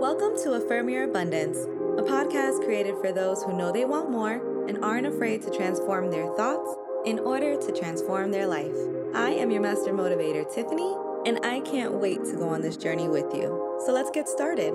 [0.00, 4.66] Welcome to Affirm Your Abundance, a podcast created for those who know they want more
[4.66, 6.74] and aren't afraid to transform their thoughts
[7.04, 8.74] in order to transform their life.
[9.14, 13.08] I am your master motivator, Tiffany, and I can't wait to go on this journey
[13.08, 13.78] with you.
[13.84, 14.72] So let's get started.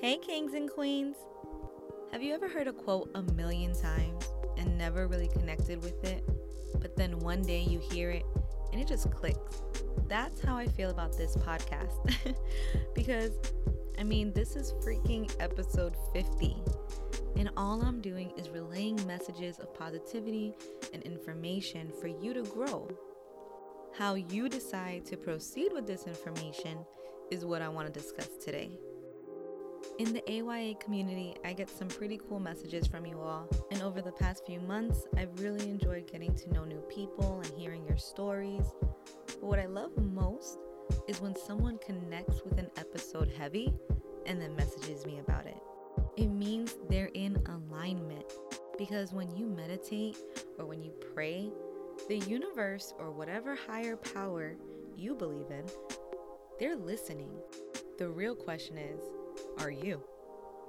[0.00, 1.14] Hey, kings and queens.
[2.10, 4.24] Have you ever heard a quote a million times
[4.58, 6.22] and never really connected with it,
[6.80, 8.24] but then one day you hear it
[8.72, 9.62] and it just clicks?
[10.08, 12.34] That's how I feel about this podcast.
[12.94, 13.32] because,
[13.98, 16.56] I mean, this is freaking episode 50.
[17.36, 20.54] And all I'm doing is relaying messages of positivity
[20.92, 22.88] and information for you to grow.
[23.96, 26.78] How you decide to proceed with this information
[27.30, 28.78] is what I want to discuss today.
[29.98, 34.00] In the AYA community, I get some pretty cool messages from you all, and over
[34.00, 37.96] the past few months, I've really enjoyed getting to know new people and hearing your
[37.96, 38.64] stories.
[39.26, 40.60] But what I love most
[41.08, 43.74] is when someone connects with an episode heavy
[44.24, 45.60] and then messages me about it.
[46.16, 48.32] It means they're in alignment
[48.78, 50.16] because when you meditate
[50.60, 51.50] or when you pray,
[52.06, 54.54] the universe or whatever higher power
[54.96, 55.64] you believe in,
[56.60, 57.32] they're listening.
[57.98, 59.00] The real question is,
[59.58, 60.02] are you?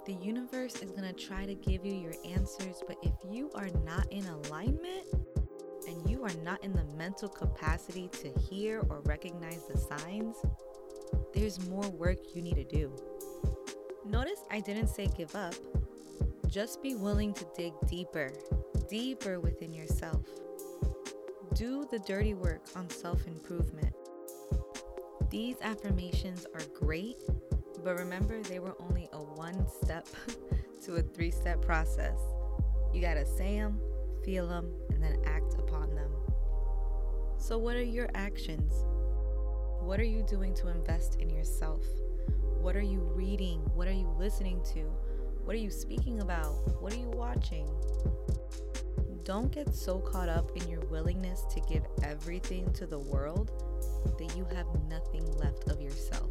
[0.05, 3.69] The universe is going to try to give you your answers, but if you are
[3.85, 5.05] not in alignment
[5.87, 10.35] and you are not in the mental capacity to hear or recognize the signs,
[11.33, 12.91] there's more work you need to do.
[14.05, 15.53] Notice I didn't say give up,
[16.47, 18.31] just be willing to dig deeper,
[18.89, 20.21] deeper within yourself.
[21.53, 23.93] Do the dirty work on self improvement.
[25.29, 27.17] These affirmations are great
[27.83, 30.07] but remember, they were only a one step
[30.83, 32.19] to a three step process.
[32.93, 33.79] You gotta say them,
[34.23, 36.11] feel them, and then act upon them.
[37.37, 38.73] So, what are your actions?
[39.81, 41.83] What are you doing to invest in yourself?
[42.59, 43.61] What are you reading?
[43.73, 44.81] What are you listening to?
[45.45, 46.81] What are you speaking about?
[46.81, 47.69] What are you watching?
[49.23, 53.51] Don't get so caught up in your willingness to give everything to the world
[54.17, 56.29] that you have nothing left of yourself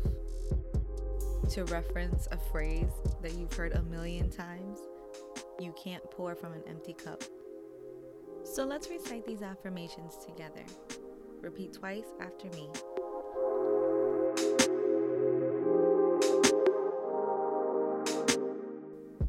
[1.51, 2.93] to reference a phrase
[3.23, 4.81] that you've heard a million times,
[5.59, 7.23] you can't pour from an empty cup.
[8.45, 10.65] So let's recite these affirmations together.
[11.41, 12.69] Repeat twice after me.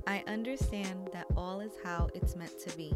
[0.05, 2.93] I understand that all is how it's meant to be.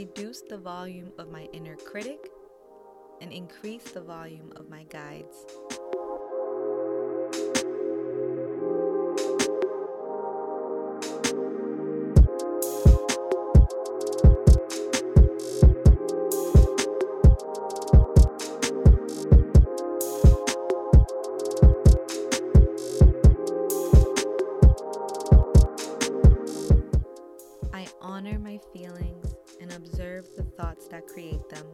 [0.00, 2.30] Reduce the volume of my inner critic
[3.20, 5.44] and increase the volume of my guides.
[30.40, 31.66] The thoughts that create them.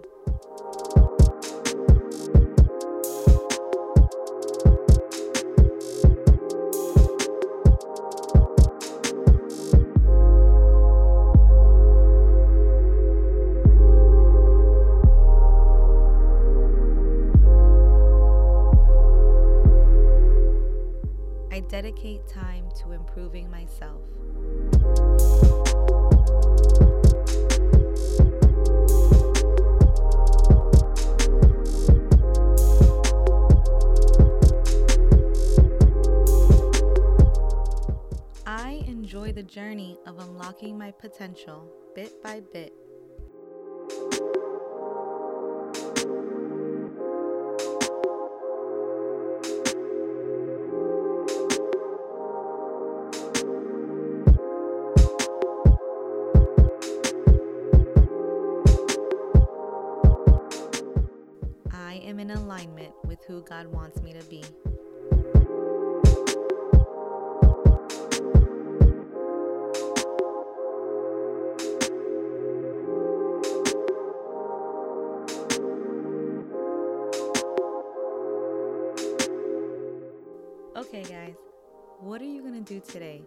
[21.52, 24.02] I dedicate time to improving myself.
[38.84, 42.72] Enjoy the journey of unlocking my potential bit by bit.
[61.72, 64.44] I am in alignment with who God wants me to be.
[80.76, 81.36] Okay, guys,
[82.00, 83.22] what are you going to do today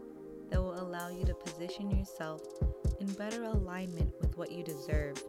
[0.52, 2.44] that will allow you to position yourself
[3.00, 5.20] in better alignment with what you deserve?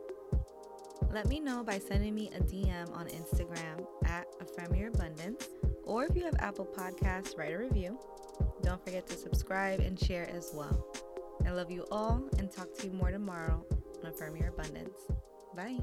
[1.11, 5.49] Let me know by sending me a DM on Instagram at Affirm Your Abundance,
[5.85, 7.99] or if you have Apple Podcasts, write a review.
[8.61, 10.95] Don't forget to subscribe and share as well.
[11.47, 13.65] I love you all and talk to you more tomorrow
[14.05, 15.07] on Affirm Your Abundance.
[15.57, 15.79] Bye.